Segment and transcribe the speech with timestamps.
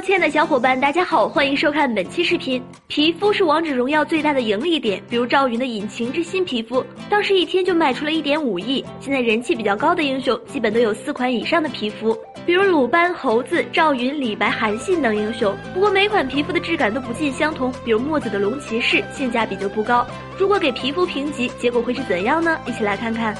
[0.00, 2.62] 亲爱的小伙伴，大家好，欢迎收看本期视频。
[2.86, 8.84] 皮肤是王者荣耀最大的盈利点，比如赵云的引擎之心皮肤，当时一天就卖出了一点五亿。
[9.00, 15.56] 现在人气比较高的英雄，基本都有四款以上的皮肤，比如鲁班、猴子、赵云、李白、韩信等英雄。
[15.72, 20.06] 不过每款皮肤的质感都不尽相同，比如墨子的龙骑士性价比就不高。
[20.38, 22.58] 如果给皮肤评级，结果会是怎样呢？
[22.66, 23.34] 一起来看看。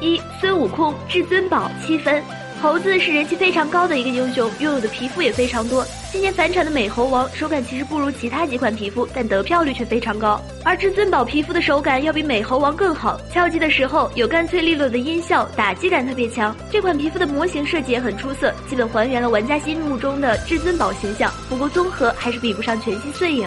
[0.00, 2.22] 一孙悟空至尊宝七分。
[2.64, 5.84] 猴子是人气非常高的一个英雄，拥有的皮肤也非常多。
[6.10, 10.40] 今年返场的美猴王手感其实不如其他几款皮肤，但得票率却非常高。
[10.64, 16.56] 而至尊宝皮肤的手感要比美猴王更好，敲击的时候有干脆利落的音效，打击感特别强。
[16.70, 21.30] 这款皮肤的模型设计也很出色，基本还原了玩家心目中的至尊宝形象。
[21.50, 23.46] 不过综合还是比不上全息碎影。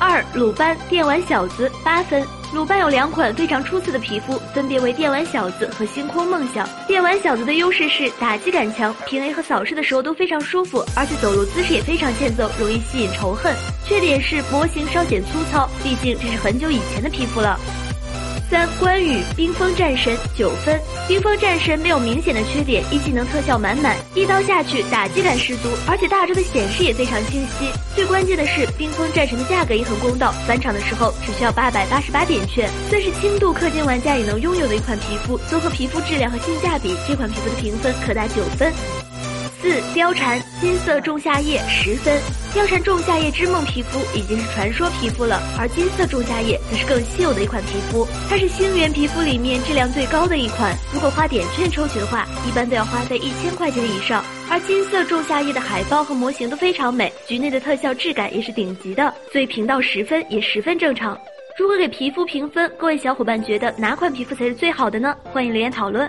[0.00, 2.24] 二鲁班电玩小子八分。
[2.54, 6.66] 鲁班有两款非常出色的皮肤，分别为电玩小子和星空梦想。
[6.86, 13.54] 电玩小子的优势是打击感强，平 A 和扫射的时候都非常舒服，而且走路姿势也非常欠揍，容易吸引仇恨。
[13.84, 17.58] 缺点是模型稍显粗糙，毕竟这是很久以前的皮肤了。
[18.50, 27.70] 三关羽冰封战神九分，冰封战神没有明显的缺点，一技能特效满满，一刀下去打击感十足，而且大招的显示也非常清晰。
[27.94, 35.36] 最关键的是冰封战神的价格也很公道，返场的时候只需要八百八十八点券，算是轻度氪金玩家也能拥有的一款皮肤。
[35.50, 38.72] 综合皮肤质量和性价比，这款皮肤的评分可达九分。
[39.60, 42.16] 四貂蝉金色仲夏夜十分，
[42.54, 50.76] 貂蝉仲夏夜之梦皮肤已经是传说皮肤了，而金色仲夏夜则是更稀有的一款皮肤，它是星源皮肤里面质量最高的一款。
[50.94, 54.24] 如果花点券抽取的话，一般都要花费一千块钱以上。
[54.48, 61.18] 而金色仲夏夜的海报和模型都非常美，局内的特效质感也是顶级的，所以评到十分也十分正常。
[61.58, 65.16] 如果给皮肤评分，各位小伙伴觉得哪款皮肤才是最好的呢？
[65.32, 66.08] 欢迎留言讨论。